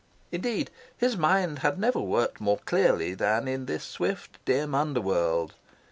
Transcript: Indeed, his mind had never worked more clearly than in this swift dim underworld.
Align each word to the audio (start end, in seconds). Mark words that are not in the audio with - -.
Indeed, 0.31 0.71
his 0.97 1.15
mind 1.15 1.59
had 1.59 1.77
never 1.77 1.99
worked 1.99 2.41
more 2.41 2.57
clearly 2.65 3.13
than 3.13 3.47
in 3.47 3.67
this 3.67 3.83
swift 3.83 4.39
dim 4.45 4.73
underworld. 4.73 5.53